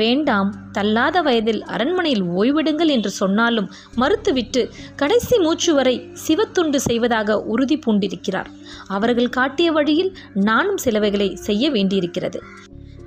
வேண்டாம் 0.00 0.50
தள்ளாத 0.72 1.16
வயதில் 1.22 1.62
அரண்மனையில் 1.74 2.24
ஓய்விடுங்கள் 2.38 2.90
என்று 2.96 3.10
சொன்னாலும் 3.20 3.68
மறுத்துவிட்டு 3.96 4.62
கடைசி 4.96 5.38
மூச்சு 5.38 5.72
வரை 5.74 5.96
சிவத்துண்டு 6.26 6.80
செய்வதாக 6.88 7.38
உறுதி 7.54 7.78
பூண்டிருக்கிறார். 7.86 8.50
அவர்கள் 8.88 9.34
காட்டிய 9.38 9.70
வழியில் 9.72 10.12
நானும் 10.50 10.82
சிலவைகளை 10.84 11.30
செய்ய 11.48 11.70
வேண்டியிருக்கிறது. 11.70 12.40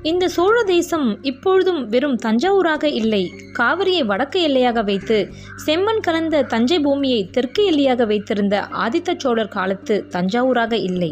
இந்த 0.09 0.27
சோழ 0.27 0.63
தேசம் 0.63 1.21
இப்பொழுதும் 1.21 1.87
வெறும் 1.89 2.17
தஞ்சாவூராக 2.25 2.83
இல்லை. 2.83 3.21
காவிரியை 3.53 4.05
வடக்கு 4.05 4.39
எல்லையாக 4.47 4.83
வைத்து 4.83 5.17
செம்மண் 5.65 6.01
கலந்த 6.01 6.41
தஞ்சை 6.41 6.79
பூமியை 6.79 7.29
தெற்கு 7.29 7.63
எல்லையாக 7.65 8.05
வைத்திருந்த 8.05 8.67
ஆதித்த 8.83 9.15
சோழர் 9.17 9.47
காலத்து 9.47 10.05
தஞ்சாவூராக 10.09 10.73
இல்லை. 10.73 11.11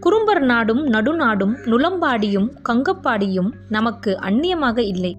குறும்பர் 0.00 0.42
நாடும் 0.42 0.86
நடுநாடும் 0.86 1.54
நுளம்பாடியும் 1.64 2.48
கங்கப்பாடியும் 2.68 3.50
நமக்கு 3.68 4.18
அந்நியமாக 4.20 4.78
இல்லை. 4.78 5.12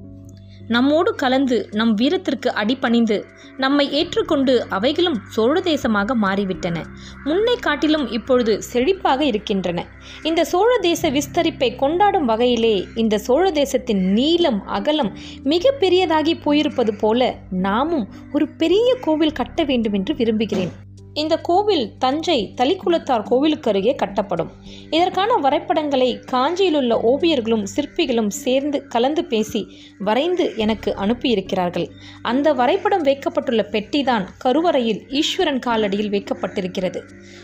நம்மோடு 0.75 1.11
கலந்து 1.15 1.57
நம் 1.79 1.93
வீரத்திற்கு 1.93 2.49
அடிபணிந்து 2.53 3.17
நம்மை 3.63 3.85
ஏற்றுக்கொண்டு 3.91 4.53
அவைகளும் 4.69 5.17
சோழ 5.35 5.55
தேசமாக 5.59 6.15
மாறிவிட்டன. 6.21 6.77
முன்னை 7.25 7.55
காட்டிலும் 7.59 8.05
இப்பொழுது 8.17 8.53
செழிப்பாக 8.73 9.21
இருக்கின்றன. 9.21 9.85
இந்த 10.23 10.43
சோழ 10.45 10.69
தேச 10.77 11.11
விஸ்தரிப்பை 11.11 11.69
கொண்டாடும் 11.75 12.25
வகையிலே 12.25 12.75
இந்த 12.95 13.17
சோழ 13.17 13.45
தேசத்தின் 13.51 14.03
நீளம் 14.11 14.61
அகலம் 14.67 15.11
மிக 15.43 15.73
பெரியதாகி 15.79 16.35
போயிருப்பது 16.43 16.93
போல 16.97 17.31
நாமும் 17.67 18.07
ஒரு 18.31 18.47
பெரிய 18.61 18.89
கோவில் 19.01 19.37
கட்ட 19.41 19.63
வேண்டும் 19.63 19.93
என்று 19.93 20.15
விரும்புகிறேன். 20.15 20.71
இந்த 21.13 21.37
கோவில் 21.37 21.91
தஞ்சை 21.97 22.53
தலிக்குளத்தார் 22.57 23.23
கோவிலுக்கு 23.23 23.69
அருகே 23.69 23.95
கட்டப்படும். 23.95 24.49
இதற்கான 24.89 25.35
வரைபடங்களை 25.35 26.19
காஞ்சியிலுள்ள 26.31 26.95
ஓவியர்களும் 27.03 27.65
சிற்பிகளும் 27.75 28.27
சேர்ந்து 28.27 28.87
கலந்து 28.87 29.25
பேசி 29.25 29.67
வரைந்து 29.99 30.53
எனக்கு 30.55 30.95
அனுப்பியிருக்கிறார்கள். 31.01 31.87
அந்த 32.21 32.53
வரைபடம் 32.53 33.01
வைக்கப்பட்டுள்ள 33.01 33.67
பெட்டிதான் 33.71 34.25
கருவறையில் 34.37 35.01
ஈஸ்வரன் 35.09 35.59
காலடியில் 35.65 36.13
வைக்கப்பட்டிருக்கிறது. 36.15 37.01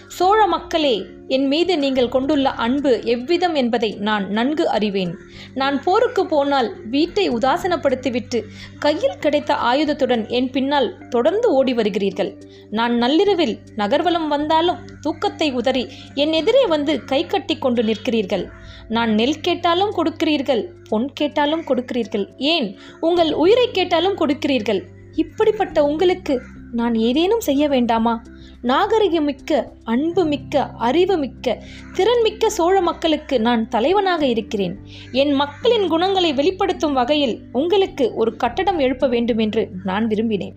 சோழ 0.07 0.47
மக்களே 0.47 1.03
என் 1.27 1.47
மீது 1.47 1.77
நீங்கள் 1.77 2.09
கொண்டுள்ள 2.09 2.49
அன்பு 2.49 3.01
எவ்விதம் 3.03 3.55
என்பதை 3.55 3.95
நான் 3.99 4.29
நன்கு 4.29 4.69
அறிவேன். 4.69 5.15
நான் 5.53 5.83
போருக்கு 5.83 6.25
போனால் 6.25 6.75
வீட்டை 6.89 7.29
உதாசனப்படுத்திவிட்டு 7.29 8.41
கையில் 8.79 9.17
கிடைத்த 9.19 9.53
ஆயுதத்துடன் 9.53 10.27
என் 10.27 10.49
பின்னால் 10.49 11.07
தொடர்ந்து 11.09 11.53
ஓடி 11.53 11.73
வருகிறீர்கள். 11.73 12.41
நான் 12.69 12.95
நள்ளிரவில் 12.95 13.54
நகர்வலம் 13.75 14.27
வந்தாலும் 14.27 14.77
தூக்கத்தை 15.01 15.51
உதறி 15.51 15.87
என் 16.13 16.31
எதிரே 16.31 16.65
வந்து 16.65 17.03
கை 17.03 17.25
கட்டி 17.25 17.57
கொண்டு 17.57 17.83
நிற்கிறீர்கள். 17.83 18.45
நான் 18.87 19.13
நெல் 19.13 19.41
கேட்டாலும் 19.41 19.95
கொடுக்கிறீர்கள் 19.95 20.63
பொன் 20.89 21.13
கேட்டாலும் 21.13 21.63
கொடுக்கிறீர்கள். 21.63 22.25
ஏன்? 22.37 22.79
உங்கள் 22.99 23.33
உயிரை 23.33 23.71
கேட்டாலும் 23.71 24.17
கொடுக்கிறீர்கள். 24.17 24.81
இப்படிப்பட்ட 25.15 25.83
உங்களுக்கு 25.85 26.41
நான் 26.71 26.95
ஏதேனும் 26.95 27.39
செய்ய 27.39 27.67
வேண்டாமா? 27.67 28.21
நாகரிகமிக்க 28.63 29.51
அன்பு 29.83 30.25
மிக்க 30.25 30.63
அறிவு 30.77 31.17
மிக்க 31.17 31.63
திறன்மிக்க 31.93 32.45
சோழ 32.45 32.81
மக்களுக்கு 32.81 33.39
நான் 33.39 33.67
தலைவனாக 33.67 34.25
இருக்கிறேன். 34.25 34.75
என் 35.11 35.33
மக்களின் 35.33 35.87
குணங்களை 35.87 36.33
வெளிப்படுத்தும் 36.33 36.93
வகையில் 36.93 37.41
உங்களுக்கு 37.51 38.13
ஒரு 38.13 38.35
கட்டடம் 38.35 38.79
எழுப்ப 38.79 39.07
வேண்டும் 39.07 39.37
என்று 39.37 39.69
நான் 39.83 40.07
விரும்பினேன். 40.07 40.55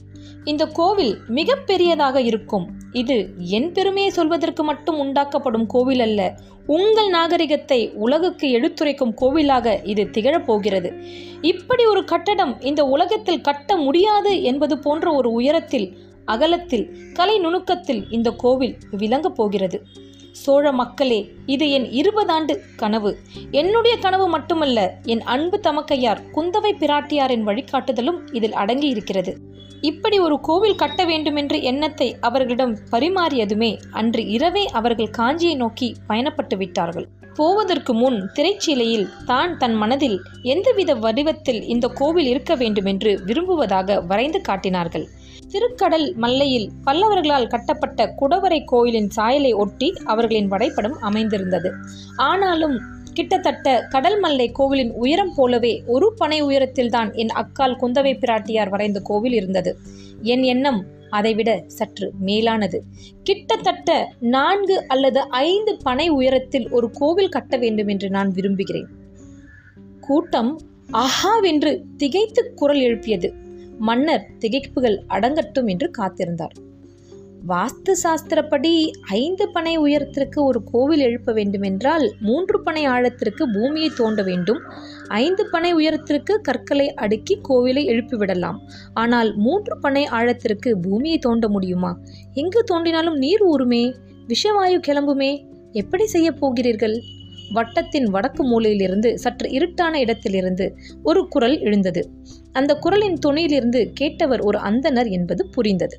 இந்த 0.50 0.64
கோவில் 0.78 1.14
மிக 1.28 1.56
பெரியதாக 1.68 2.16
இருக்கும். 2.20 2.66
இது 2.92 3.16
என் 3.56 3.68
பெருமையை 3.72 4.10
சொல்வதற்கு 4.10 4.62
மட்டும் 4.64 4.98
உண்டாக்கப்படும் 4.98 5.66
கோவில் 5.66 6.00
அல்ல. 6.00 6.20
உங்கள் 6.76 7.08
நாகரிகத்தை 7.08 7.80
உலகுக்கு 8.04 8.46
எடுத்துரைக்கும் 8.50 9.14
கோவிலாக 9.20 9.76
இது 9.84 10.04
திகழப்போகிறது. 10.16 10.90
இப்படி 11.52 11.84
ஒரு 11.84 12.02
கட்டடம் 12.04 12.54
இந்த 12.60 12.84
உலகத்தில் 12.94 13.40
கட்ட 13.40 13.76
முடியாது 13.76 14.32
என்பது 14.42 14.76
போன்ற 14.78 15.12
ஒரு 15.12 15.30
உயரத்தில் 15.32 15.88
அகலத்தில் 16.24 16.86
கலை 17.14 17.38
நுணுக்கத்தில் 17.38 18.02
இந்த 18.10 18.30
கோவில் 18.44 18.76
விளங்கப் 18.90 19.36
போகிறது. 19.36 19.78
சோழ 20.42 20.73
மக்களே 20.80 21.21
இது 21.54 21.66
என் 21.76 21.87
இருபதாண்டு 22.00 22.54
கனவு. 22.76 23.11
என்னுடைய 23.61 23.95
கனவு 24.04 24.26
மட்டுமல்ல 24.28 24.78
என் 25.14 25.23
அன்பு 25.35 25.59
தமக்கையார் 25.66 26.25
குந்தவை 26.37 26.73
பிராட்டியாரின் 26.83 27.47
வழிகாட்டுதலும் 27.49 28.18
இதில் 28.33 28.59
அடங்கி 28.62 28.88
இருக்கிறது 28.88 29.35
இப்படி 29.90 30.16
ஒரு 30.18 30.37
கோவில் 30.40 30.80
கட்ட 30.83 31.00
வேண்டுமென்ற 31.04 31.57
எண்ணத்தை 31.71 32.07
அவர்களிடம் 32.21 32.73
பரிமாறியதுமே 32.92 33.71
அன்று 33.90 34.23
இரவே 34.37 34.64
அவர்கள் 34.78 35.14
காஞ்சியை 35.18 35.57
நோக்கி 35.57 35.88
பயணப்பட்டு 36.09 36.57
விட்டார்கள். 36.57 37.07
போவதற்கு 37.35 37.92
முன் 37.95 38.16
திரைச்சீலையில் 38.37 39.07
தான் 39.26 39.52
தன் 39.57 39.75
மனதில் 39.75 40.16
எந்தவித 40.54 40.90
வடிவத்தில் 41.04 41.61
இந்த 41.75 41.87
கோவில் 42.00 42.26
இருக்க 42.26 42.52
வேண்டுமென்று 42.54 43.12
விரும்புவதாக 43.26 43.99
வரைந்து 44.11 44.40
காட்டினார்கள். 44.40 45.07
திருக்கடல் 45.48 46.14
மல்லையில் 46.14 46.70
பல்லவர்களால் 46.84 47.48
கட்டப்பட்ட 47.48 48.14
குடவரை 48.20 48.64
கோயிலின் 48.64 49.10
சாயலை 49.10 49.52
ஒட்டி 49.52 49.92
அவர்களின் 50.04 50.48
வரைபடம் 50.48 50.92
அமைந்திருந்தது. 50.92 51.72
ஆனாலும் 52.16 52.80
கிட்டத்தட்ட 53.12 53.86
கடல் 53.88 54.18
மல்லை 54.18 54.50
கோவிலின் 54.50 54.92
உயரம் 54.92 55.32
போலவே 55.36 55.82
ஒரு 55.86 56.12
பனை 56.16 56.42
உயரத்தில்தான் 56.42 57.14
என் 57.14 57.28
அக்கால் 57.28 57.76
குந்தவை 57.76 58.18
பிராட்டியார் 58.18 58.68
வரைந்த 58.68 59.00
கோவில் 59.00 59.32
இருந்தது. 59.32 59.76
என் 60.22 60.42
எண்ணம் 60.42 60.86
அதைவிட 61.10 61.64
சற்று 61.66 62.12
மேலானது. 62.20 62.82
கிட்டத்தட்ட 63.22 64.12
நான்கு 64.20 64.84
அல்லது 64.88 65.20
ஐந்து 65.20 65.76
பனை 65.82 66.08
உயரத்தில் 66.08 66.70
ஒரு 66.70 66.90
கோவில் 66.90 67.28
கட்ட 67.28 67.56
வேண்டும் 67.56 67.88
என்று 67.88 68.10
நான் 68.10 68.32
விரும்புகிறேன். 68.32 68.86
கூட்டம் 70.00 70.60
அஹாவென்று 70.92 71.80
திகைத்து 71.96 72.52
குரல் 72.54 72.80
எழுப்பியது. 72.80 73.46
மன்னர் 73.78 74.26
திகைப்புகள் 74.38 74.99
அடங்கட்டும் 75.08 75.66
என்று 75.66 75.90
காத்திருந்தார். 75.99 76.56
வாஸ்து 77.49 77.92
சாஸ்திரப்படி 78.02 78.90
ஐந்து 79.08 79.49
பனை 79.49 79.76
உயரத்திற்கு 79.76 80.44
ஒரு 80.44 80.64
கோவில் 80.64 80.99
எழுப்ப 80.99 81.32
வேண்டுமென்றால் 81.32 82.12
மூன்று 82.20 82.62
பனை 82.62 82.85
ஆழத்திற்கு 82.85 83.50
பூமியை 83.50 83.90
தோண்ட 83.97 84.23
வேண்டும். 84.23 84.61
ஐந்து 85.08 85.50
பனை 85.50 85.73
உயரத்திற்கு 85.73 86.40
கற்களை 86.40 86.94
அடுக்கி 86.94 87.40
கோவிலை 87.49 87.85
எழுப்பிவிடலாம். 87.85 88.58
ஆனால் 88.94 89.37
மூன்று 89.37 89.78
பனை 89.78 90.06
ஆழத்திற்கு 90.06 90.78
பூமியை 90.78 91.18
தோண்ட 91.18 91.49
முடியுமா? 91.49 91.99
எங்கு 92.35 92.64
தோண்டினாலும் 92.70 93.16
நீர் 93.16 93.44
ஊறுமே? 93.47 93.94
விஷவாயு 94.28 94.80
கிளம்புமே? 94.88 95.47
எப்படி 95.73 96.06
செய்ய 96.06 96.32
போகிறீர்கள்? 96.32 97.02
வட்டத்தின் 97.52 98.04
வடக்கு 98.04 98.44
மூலையிலிருந்து 98.44 99.14
சற்று 99.14 99.50
இருட்டான 99.50 99.98
இடத்திலிருந்து 99.98 100.76
ஒரு 101.02 101.28
குரல் 101.28 101.60
எழுந்தது. 101.60 102.10
அந்த 102.52 102.74
குரலின் 102.74 103.18
துணையிலிருந்து 103.26 103.92
கேட்டவர் 104.00 104.40
ஒரு 104.40 104.58
அந்தனர் 104.58 105.10
என்பது 105.10 105.48
புரிந்தது. 105.48 105.98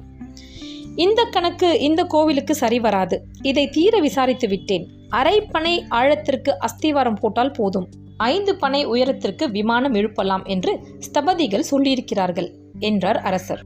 இந்த 0.96 1.24
கணக்கு 1.24 1.80
இந்த 1.80 2.04
கோவிலுக்கு 2.04 2.56
சரி 2.56 2.80
வராது. 2.80 3.24
இதை 3.42 3.70
தீர 3.70 4.00
விசாரித்து 4.00 4.48
விட்டேன். 4.48 4.88
அரை 5.10 5.42
பனை 5.42 5.86
ஆழத்திற்கு 5.90 6.58
அஸ்திவாரம் 6.60 7.20
போட்டால் 7.22 7.52
போதும். 7.52 7.90
ஐந்து 8.18 8.56
பனை 8.56 8.86
உயரத்திற்கு 8.86 9.52
விமானம் 9.52 9.94
எழுப்பலாம் 9.94 10.44
என்று 10.44 10.80
ஸ்தபதிகள் 11.00 11.64
சொல்லியிருக்கிறார்கள் 11.72 12.52
என்றார் 12.80 13.18
அரசர். 13.18 13.62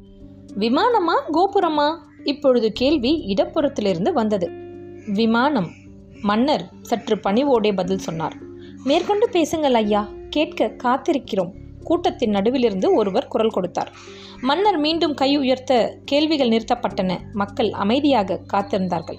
விமானமா 0.60 1.16
கோபுரமா? 1.34 1.98
இப்பொழுது 2.24 2.72
கேள்வி 2.72 3.36
இடப்புறத்திலிருந்து 3.36 4.14
வந்தது. 4.14 4.52
விமானம் 5.14 5.72
மன்னர் 6.24 6.70
சற்று 6.82 7.16
பணிவோடே 7.16 7.76
பதில் 7.76 7.98
சொன்னார். 7.98 8.36
மேற்கொண்டு 8.84 9.30
பேசுங்கள் 9.30 9.74
ஐயா. 9.74 10.10
கேட்க 10.30 10.76
காத்திருக்கிறோம். 10.84 11.52
கூட்டத்தின் 11.84 12.32
நடுவிலிருந்து 12.32 12.94
ஒருவர் 12.94 13.28
குரல் 13.28 13.50
கொடுத்தார். 13.50 13.92
மன்னர் 14.42 14.78
மீண்டும் 14.78 15.14
கை 15.14 15.38
உயர்த்த 15.38 15.98
கேள்விகள் 16.06 16.50
நிறுத்தப்பட்டன. 16.50 17.18
மக்கள் 17.34 17.72
அமைதியாக 17.72 18.42
காத்திருந்தார்கள். 18.54 19.18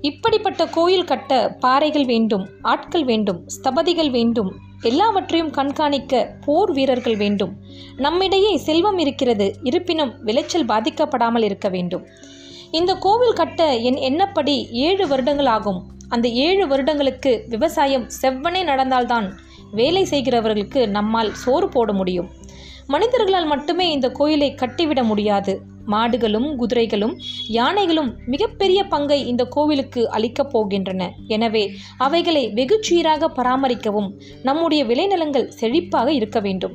இப்படிப்பட்ட 0.00 0.66
கோயில் 0.66 1.04
கட்ட 1.04 1.56
பாறைகள் 1.60 2.04
வேண்டும் 2.04 2.48
ஆட்கள் 2.62 3.04
வேண்டும் 3.04 3.46
ஸ்தபதிகள் 3.46 4.10
வேண்டும் 4.10 4.54
எல்லாவற்றையும் 4.80 5.50
கண்காணிக்க 5.50 6.36
போர் 6.44 6.72
வீரர்கள் 6.72 7.16
வேண்டும். 7.16 7.52
நம்மிடையே 7.96 8.56
செல்வம் 8.56 8.98
இருக்கிறது 8.98 9.56
இருப்பினும் 9.62 10.14
விளைச்சல் 10.22 10.66
பாதிக்கப்படாமல் 10.66 11.42
இருக்க 11.42 11.68
வேண்டும். 11.68 12.06
இந்த 12.70 12.94
கோவில் 12.94 13.32
கட்ட 13.32 13.76
என் 13.76 14.00
எண்ணப்படி 14.10 14.68
ஏழு 14.70 15.08
வருடங்கள் 15.08 15.46
ஆகும். 15.46 15.94
அந்த 16.08 16.28
ஏழு 16.28 16.68
வருடங்களுக்கு 16.68 17.44
விவசாயம் 17.48 18.08
செவ்வனே 18.22 18.64
நடந்தால்தான் 18.64 19.26
வேலை 19.72 20.02
செய்கிறவர்களுக்கு 20.10 20.88
நம்மால் 20.88 21.34
சோறு 21.34 21.68
போட 21.68 21.92
முடியும். 21.92 22.28
மனிதர்களால் 22.86 23.46
மட்டுமே 23.46 23.92
இந்த 23.92 24.10
கோயிலை 24.10 24.54
கட்டிவிட 24.54 25.02
முடியாது. 25.02 25.60
மாடுகளும் 25.86 26.56
குதிரைகளும் 26.56 27.18
யானைகளும் 27.48 28.14
மிகப்பெரிய 28.26 28.84
பங்கை 28.84 29.26
இந்த 29.26 29.44
கோவிலுக்கு 29.44 30.10
அளிக்கப் 30.10 30.52
போகின்றன. 30.52 31.10
எனவே 31.26 31.72
அவைகளை 31.98 32.50
வெகு 32.50 32.78
சீராக 32.80 33.28
பராமரிக்கவும் 33.28 34.08
நம்முடைய 34.42 34.84
விளைநிலங்கள் 34.84 35.52
செழிப்பாக 35.60 36.08
இருக்க 36.12 36.40
வேண்டும். 36.40 36.74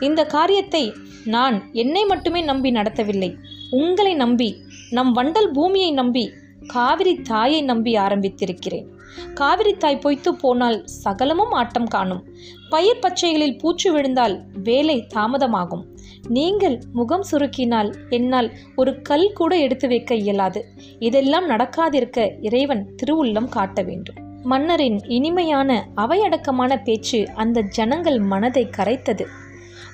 இந்த 0.00 0.24
காரியத்தை 0.26 0.92
நான் 1.24 1.72
என்னை 1.72 2.04
மட்டுமே 2.04 2.40
நம்பி 2.40 2.70
நடத்தவில்லை. 2.70 3.36
உங்களை 3.70 4.14
நம்பி 4.14 4.62
நம் 4.90 5.16
வண்டல் 5.16 5.50
பூமியை 5.52 5.92
நம்பி 5.92 6.32
காவிரி 6.66 7.14
தாயை 7.14 7.62
நம்பி 7.62 7.94
ஆரம்பித்திருக்கிறேன். 7.94 8.86
காவிரி 9.34 9.72
தாய் 9.72 9.98
பொய்த்து 9.98 10.34
போனால் 10.34 10.86
சகலமும் 10.86 11.50
ஆட்டம் 11.50 11.86
காணும். 11.86 12.24
பயிர் 12.70 12.98
பச்சைகளில் 12.98 13.58
பூச்சு 13.58 13.92
விழுந்தால் 13.92 14.42
வேலை 14.62 15.06
தாமதமாகும். 15.14 15.84
நீங்கள் 16.28 16.80
முகம் 16.92 17.24
சுருக்கினால் 17.30 17.94
என்னால் 18.08 18.52
ஒரு 18.76 19.02
கல் 19.02 19.32
கூட 19.32 19.56
எடுத்து 19.56 19.88
வைக்க 19.88 20.14
இயலாது. 20.14 20.64
இதெல்லாம் 20.98 21.50
நடக்காதிருக்க 21.50 22.36
இறைவன் 22.40 22.94
திருவுள்ளம் 23.02 23.48
காட்ட 23.48 23.82
வேண்டும். 23.82 24.14
மன்னரின் 24.42 24.98
இனிமையான 25.04 25.88
அவையடக்கமான 25.94 26.76
பேச்சு 26.76 27.28
அந்த 27.34 27.60
ஜனங்கள் 27.60 28.18
மனதை 28.18 28.68
கரைத்தது. 28.70 29.26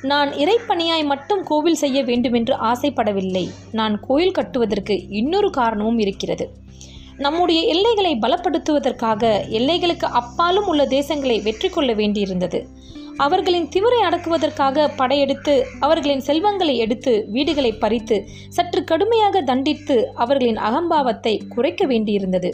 நான் 0.02 0.30
இறைப்பணியாய் 0.32 1.04
மட்டும் 1.04 1.42
கோவில் 1.44 1.74
செய்ய 1.74 2.04
வேண்டுமென்று 2.04 2.54
ஆசைப்படவில்லை. 2.54 3.50
நான் 3.72 4.00
கோயில் 4.00 4.32
கட்டுவதற்கு 4.32 5.08
இன்னொரு 5.08 5.50
காரணமும் 5.50 5.98
இருக்கிறது. 5.98 6.50
நம்முடைய 7.16 7.62
எல்லைகளை 7.62 8.18
பலப்படுத்துவதற்காக 8.22 9.22
எல்லைகளுக்கு 9.48 10.04
அப்பாலும் 10.04 10.66
உள்ள 10.66 10.84
தேசங்களை 10.84 11.42
வெற்றி 11.42 11.68
கொள்ள 11.68 11.94
வேண்டியிருந்தது. 11.94 12.66
அவர்களின் 13.16 13.68
திமிரை 13.68 14.00
அடக்குவதற்காக 14.08 14.88
படையெடுத்து 14.96 15.66
அவர்களின் 15.80 16.20
செல்வங்களை 16.20 16.76
எடுத்து 16.76 17.26
வீடுகளை 17.28 17.72
பறித்து 17.72 18.28
சற்று 18.48 18.84
கடுமையாக 18.84 19.42
தண்டித்து 19.42 20.12
அவர்களின் 20.14 20.56
அகம்பாவத்தை 20.56 21.40
குறைக்க 21.48 21.86
வேண்டியிருந்தது. 21.86 22.52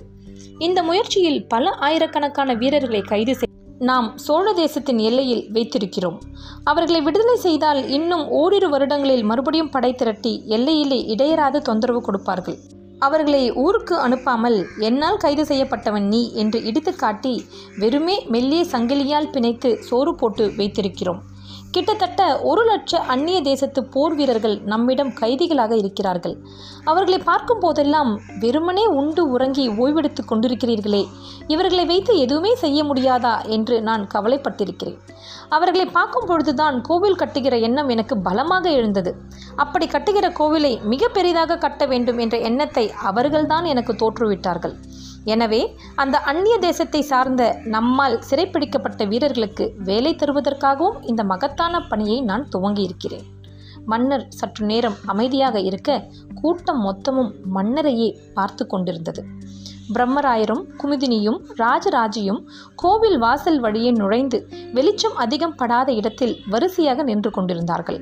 இந்த 0.59 0.83
முயற்சியில் 0.83 1.47
பல 1.47 1.71
ஆயிரக்கணக்கான 1.71 2.55
வீரர்களை 2.55 3.01
கைது 3.01 3.35
செய் 3.35 3.57
நாம் 3.79 4.19
சோழ 4.19 4.53
தேசத்தின் 4.53 4.99
எல்லையில் 4.99 5.45
வைத்திருக்கிறோம். 5.53 6.17
அவர்களை 6.65 7.01
விடுதலை 7.01 7.37
செய்தால் 7.37 7.89
இன்னும் 7.89 8.29
ஓரிரு 8.29 8.69
வருடங்களில் 8.69 9.23
மறுபடியும் 9.23 9.71
படை 9.71 9.95
திரட்டி 9.95 10.43
எல்லையிலே 10.47 10.99
இடையராது 11.15 11.61
தொந்தரவு 11.61 12.03
கொடுப்பார்கள். 12.03 12.59
அவர்களை 12.99 13.53
ஊருக்கு 13.53 14.09
அனுப்பாமல் 14.09 14.59
என்னால் 14.79 15.17
கைது 15.17 15.45
செய்யப்பட்டவன் 15.45 16.07
நீ 16.07 16.33
என்று 16.35 16.65
இடித்து 16.65 16.95
காட்டி 16.95 17.45
வெறுமே 17.79 18.27
மெல்லிய 18.27 18.65
சங்கிலியால் 18.73 19.31
பிணைத்து 19.31 19.79
சோறு 19.79 20.15
போட்டு 20.15 20.47
வைத்திருக்கிறோம். 20.57 21.21
கிட்டத்தட்ட 21.71 22.41
ஒரு 22.41 22.63
லட்ச 22.71 22.97
அந்நிய 23.13 23.39
தேசத்து 23.41 23.81
போர் 23.85 24.15
வீரர்கள் 24.15 24.55
நம்மிடம் 24.65 25.11
கைதிகளாக 25.13 25.73
இருக்கிறார்கள். 25.77 26.35
அவர்களை 26.85 27.19
பார்க்கும் 27.19 27.61
போதெல்லாம் 27.61 28.11
வெறுமனே 28.41 28.85
உண்டு 29.01 29.23
உறங்கி 29.31 29.69
ஓய்வெடுத்து 29.69 30.23
கொண்டிருக்கிறீர்களே. 30.31 31.03
இவர்களை 31.47 31.85
வைத்து 31.85 32.19
எதுவுமே 32.19 32.55
செய்ய 32.55 32.85
முடியாதா 32.85 33.35
என்று 33.47 33.83
நான் 33.83 34.07
கவலைப்பட்டிருக்கிறேன். 34.15 34.99
அவர்களை 35.49 35.87
பார்க்கும் 35.87 36.27
பொழுதுதான் 36.27 36.81
கோவில் 36.81 37.21
கட்டுகிற 37.23 37.61
எண்ணம் 37.61 37.89
எனக்கு 37.89 38.17
பலமாக 38.19 38.71
எழுந்தது. 38.71 39.13
அப்படி 39.57 39.87
கட்டுகிற 39.87 40.27
கோவிலை 40.41 40.73
மிக 40.83 41.09
பெரிதாக 41.09 41.59
கட்ட 41.59 41.87
வேண்டும் 41.87 42.19
என்ற 42.19 42.39
எண்ணத்தை 42.39 42.93
அவர்கள்தான் 43.11 43.65
எனக்கு 43.65 43.93
தோற்றுவிட்டார்கள். 43.93 44.77
எனவே 45.35 45.63
அந்த 46.03 46.17
அந்நிய 46.31 46.57
தேசத்தை 46.67 47.01
சார்ந்த 47.11 47.43
நம்மால் 47.75 48.17
சிறைப்பிடிக்கப்பட்ட 48.29 49.05
வீரர்களுக்கு 49.13 49.65
வேலை 49.89 50.13
தருவதற்காகவும் 50.21 51.01
இந்த 51.11 51.23
மகத்தான 51.33 51.81
பணியை 51.91 52.19
நான் 52.31 52.47
துவங்கியிருக்கிறேன். 52.55 53.27
மன்னர் 53.93 54.25
சற்று 54.39 54.65
நேரம் 54.71 54.97
அமைதியாக 55.13 55.59
இருக்க 55.69 55.91
கூட்டம் 56.41 56.81
மொத்தமும் 56.87 57.31
மன்னரையே 57.57 58.09
பார்த்து 58.37 58.65
கொண்டிருந்தது. 58.73 59.23
பிரம்மராயரும் 59.95 60.63
குமுதினியும் 60.81 61.39
ராஜராஜியும் 61.61 62.41
கோவில் 62.83 63.19
வாசல் 63.23 63.61
வழியே 63.65 63.91
நுழைந்து 64.01 64.39
வெளிச்சம் 64.77 65.17
அதிகம் 65.25 65.55
படாத 65.61 65.89
இடத்தில் 66.01 66.35
வரிசையாக 66.55 67.05
நின்று 67.11 67.31
கொண்டிருந்தார்கள். 67.37 68.01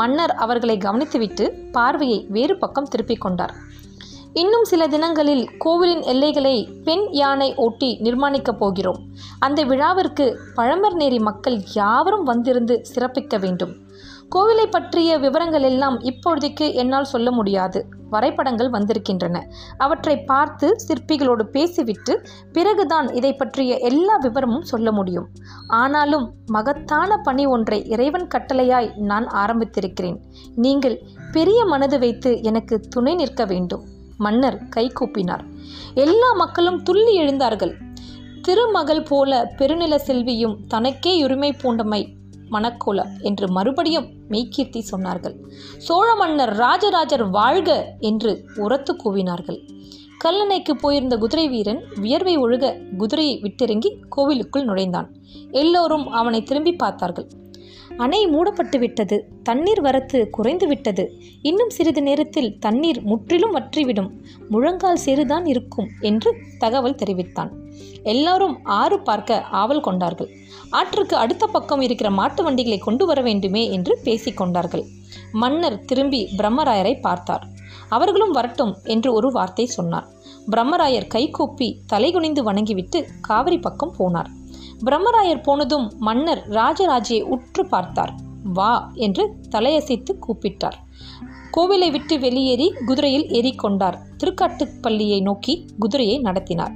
மன்னர் 0.00 0.34
அவர்களை 0.44 0.76
கவனித்துவிட்டு 0.86 1.46
பார்வையை 1.76 2.18
வேறு 2.36 2.56
பக்கம் 2.62 2.90
திருப்பிக் 2.94 3.24
கொண்டார். 3.24 3.54
இன்னும் 4.32 4.64
சில 4.64 4.86
தினங்களில் 4.86 5.56
கோவிலின் 5.58 6.02
எல்லைகளை 6.02 6.68
பெண் 6.84 7.06
யானை 7.10 7.54
ஓட்டி 7.54 8.00
நிர்மாணிக்கப் 8.02 8.58
போகிறோம். 8.58 8.98
அந்த 9.38 9.64
விழாவிற்கு 9.64 10.38
பழமர்நேரி 10.56 11.20
மக்கள் 11.20 11.60
யாவரும் 11.74 12.22
வந்திருந்து 12.22 12.82
சிறப்பிக்க 12.94 13.40
வேண்டும். 13.40 13.76
கோவிலை 14.34 14.70
பற்றிய 14.70 15.18
விவரங்கள் 15.18 15.62
எல்லாம் 15.62 16.00
இப்பொழுதைக்கு 16.00 16.74
என்னால் 16.74 17.04
சொல்ல 17.04 17.30
முடியாது. 17.30 17.86
வரைபடங்கள் 18.10 18.70
வந்திருக்கின்றன. 18.70 19.46
அவற்றை 19.76 20.20
பார்த்து 20.20 20.76
சிற்பிகளோடு 20.88 21.42
பேசிவிட்டு 21.42 22.22
பிறகுதான் 22.52 23.08
இதை 23.08 23.34
பற்றிய 23.34 23.78
எல்லா 23.78 24.16
விவரமும் 24.16 24.62
சொல்ல 24.62 24.92
முடியும். 24.92 25.28
ஆனாலும் 25.68 26.32
மகத்தான 26.46 27.16
பணி 27.16 27.46
ஒன்றை 27.46 27.86
இறைவன் 27.88 28.28
கட்டளையாய் 28.34 28.96
நான் 28.96 29.26
ஆரம்பித்திருக்கிறேன். 29.26 30.16
நீங்கள் 30.54 31.02
பெரிய 31.32 31.64
மனது 31.64 31.98
வைத்து 31.98 32.42
எனக்கு 32.42 32.80
துணை 32.80 33.14
நிற்க 33.14 33.44
வேண்டும். 33.44 33.96
மன்னர் 34.18 34.68
கை 34.68 34.92
கூப்பினார். 35.00 35.44
எல்லா 35.94 36.32
மக்களும் 36.32 36.82
துள்ளி 36.82 37.14
எழுந்தார்கள். 37.20 37.74
திருமகள் 38.42 39.02
போல 39.02 39.52
பெருநில 39.58 39.94
செல்வியும் 40.06 40.56
தனக்கே 40.68 41.22
உரிமை 41.24 41.50
பூண்டமை 41.52 42.02
மணக்கோல 42.50 43.04
என்று 43.20 43.50
மறுபடியும் 43.50 44.06
மெய்கீர்த்தி 44.28 44.80
சொன்னார்கள். 44.90 45.34
சோழ 45.78 46.14
மன்னர் 46.14 46.54
ராஜராஜர் 46.56 47.30
வாழ்க 47.30 47.96
என்று 48.00 48.32
உரத்து 48.56 48.96
கூவினார்கள். 49.04 49.60
கல்லணைக்கு 50.24 50.72
போயிருந்த 50.72 51.16
குதிரை 51.16 51.48
வீரன் 51.48 51.82
வியர்வை 52.00 52.38
ஒழுக 52.38 52.96
குதிரையை 52.96 53.34
விட்டிறங்கி 53.42 53.90
கோவிலுக்குள் 54.08 54.64
நுழைந்தான். 54.64 55.08
எல்லோரும் 55.50 56.06
அவனை 56.10 56.42
திரும்பி 56.42 56.72
பார்த்தார்கள். 56.72 57.28
அணை 57.98 58.26
மூடப்பட்டு 58.26 58.78
விட்டது 58.78 59.16
தண்ணீர் 59.42 59.80
வரத்து 59.80 60.18
குறைந்து 60.30 60.66
விட்டது. 60.66 61.04
இன்னும் 61.42 61.70
சிறிது 61.70 62.02
நேரத்தில் 62.02 62.50
தண்ணீர் 62.58 63.00
முற்றிலும் 63.02 63.54
வற்றிவிடும். 63.56 64.10
முழங்கால் 64.48 65.02
சிறுதான் 65.04 65.46
இருக்கும் 65.46 65.88
என்று 66.00 66.32
தகவல் 66.58 66.94
தெரிவித்தான். 66.94 67.50
எல்லாரும் 68.02 68.54
ஆறு 68.80 68.98
பார்க்க 69.00 69.40
ஆவல் 69.62 69.80
கொண்டார்கள். 69.80 70.30
ஆற்றுக்கு 70.70 71.16
அடுத்த 71.16 71.46
பக்கம் 71.46 71.80
இருக்கிற 71.80 72.10
மாட்டு 72.10 72.42
வண்டிகளை 72.42 72.78
கொண்டு 72.78 73.06
வர 73.06 73.20
வேண்டுமே 73.20 73.64
என்று 73.70 73.94
பேசிக்கொண்டார்கள் 74.04 74.84
மன்னர் 75.32 75.84
திரும்பி 75.84 76.20
பிரம்மராயரை 76.38 77.00
பார்த்தார். 77.00 77.46
அவர்களும் 77.88 78.30
வரட்டும் 78.30 78.74
என்று 78.84 79.12
ஒரு 79.12 79.28
வார்த்தை 79.30 79.66
சொன்னார். 79.66 80.06
பிரம்மராயர் 80.50 81.06
கைகூப்பி 81.06 81.68
தலைகுனிந்து 81.92 82.42
வணங்கிவிட்டு 82.42 83.00
காவிரி 83.20 83.58
பக்கம் 83.58 83.94
போனார். 83.98 84.30
பிரம்மராயர் 84.84 85.42
போனதும் 85.42 85.92
மன்னர் 85.98 86.42
ராஜராஜையை 86.48 87.22
உற்று 87.22 87.66
பார்த்தார். 87.66 88.12
வா 88.52 88.90
என்று 88.94 89.36
தலையசைத்து 89.50 90.12
கூப்பிட்டார். 90.26 90.76
கோவிலை 91.56 91.90
விட்டு 91.90 92.18
வெளியேறி 92.18 92.74
குதிரையில் 92.86 93.26
ஏறிக்கொண்டார் 93.28 93.96
திருக்காட்டுப்பள்ளியை 94.18 95.22
நோக்கி 95.22 95.66
குதிரையை 95.78 96.18
நடத்தினார். 96.18 96.74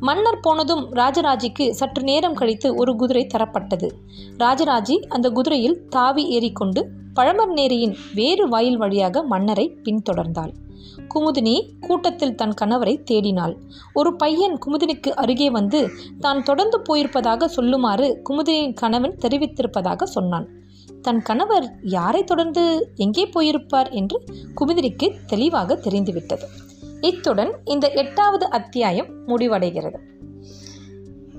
மன்னர் 0.00 0.40
போனதும் 0.40 0.84
ராஜராஜிக்கு 0.92 1.70
சற்று 1.70 2.02
நேரம் 2.02 2.34
கழித்து 2.34 2.74
ஒரு 2.74 2.96
குதிரை 2.96 3.26
தரப்பட்டது. 3.34 3.90
ராஜராஜி 4.38 4.96
அந்த 5.08 5.30
குதிரையில் 5.30 5.88
தாவி 5.88 6.26
ஏறிக்கொண்டு 6.28 6.90
பழமர்நேரியின் 7.14 7.94
வேறு 8.14 8.48
வாயில் 8.48 8.76
வழியாக 8.76 9.22
மன்னரை 9.22 9.78
பின்தொடர்ந்தாள். 9.84 10.52
குமுதினி 11.14 11.54
கூட்டத்தில் 11.80 12.34
தன் 12.34 12.54
கணவரை 12.60 12.94
தேடினாள். 13.10 13.54
ஒரு 13.92 14.16
பையன் 14.16 14.58
குமுதினிக்கு 14.66 15.10
அருகே 15.14 15.50
வந்து 15.50 15.90
தான் 16.20 16.42
தொடர்ந்து 16.42 16.78
போயிருப்பதாக 16.78 17.48
சொல்லுமாறு 17.56 18.08
குமுதினியின் 18.30 18.74
கணவன் 18.74 19.16
தெரிவித்திருப்பதாக 19.16 20.02
சொன்னான். 20.02 20.48
தன் 21.02 21.22
கணவர் 21.22 21.66
யாரை 21.82 22.24
தொடர்ந்து 22.24 22.92
எங்கே 22.96 23.24
போயிருப்பார்? 23.26 23.90
என்று 23.90 24.24
குமுதினிக்கு 24.60 25.08
தெளிவாக 25.26 25.76
தெரிந்துவிட்டது. 25.76 26.48
இத்துடன் 27.00 27.52
இந்த 27.64 27.86
எட்டாவது 27.92 28.46
அத்தியாயம் 28.50 29.10
முடிவடைகிறது. 29.26 29.98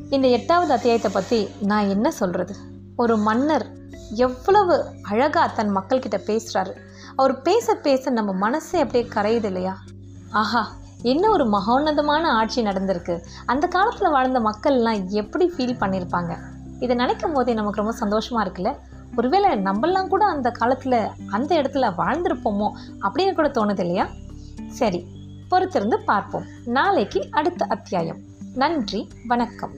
இந்த 0.09 0.27
எட்டாவது 0.27 0.71
அத்தியாயத்தை 0.71 1.11
பற்றி 1.13 1.47
நான் 1.61 1.89
என்ன 1.89 2.11
சொல்கிறது 2.11 2.53
ஒரு 2.95 3.17
மன்னர் 3.17 3.65
எவ்வளவு 4.15 4.75
அழகாக 5.01 5.53
தன் 5.53 5.75
மக்கள்கிட்ட 5.77 6.17
பேசுகிறாரு 6.27 6.73
அவர் 7.19 7.41
பேச 7.41 7.75
பேச 7.75 8.09
நம்ம 8.09 8.33
மனசே 8.33 8.79
அப்படியே 8.79 9.11
கரையுது 9.13 9.43
இல்லையா? 9.43 9.77
ஆஹா 10.31 10.71
என்ன 11.01 11.29
ஒரு 11.29 11.45
மகோன்னதமான 11.45 12.23
ஆட்சி 12.31 12.63
நடந்திருக்கு. 12.63 13.21
அந்த 13.45 13.67
காலத்தில் 13.67 14.09
வாழ்ந்த 14.09 14.39
மக்கள்லாம் 14.39 15.07
எப்படி 15.07 15.53
ஃபீல் 15.57 15.79
பண்ணியிருப்பாங்க 15.79 16.37
இதை 16.79 16.95
நினைக்கும் 16.95 17.33
போதே 17.33 17.53
நமக்கு 17.53 17.81
ரொம்ப 17.81 17.97
சந்தோஷமாக 17.97 18.49
இருக்குல்ல? 18.49 18.77
ஒருவேளை 19.17 19.51
நம்மளாம் 19.51 20.07
கூட 20.07 20.25
அந்த 20.25 20.51
காலத்தில் 20.51 21.07
அந்த 21.31 21.55
இடத்துல 21.55 21.93
வாழ்ந்திருப்போமோ 21.97 22.71
அப்படின்னு 23.01 23.33
கூட 23.33 23.47
தோணுது 23.47 23.79
இல்லையா? 23.79 24.07
சரி 24.67 25.05
பொறுத்திருந்து 25.51 25.95
பார்ப்போம். 25.95 26.45
நாளைக்கு 26.65 27.27
அடுத்த 27.31 27.65
அத்தியாயம். 27.65 28.17
நன்றி 28.55 29.07
வணக்கம். 29.27 29.73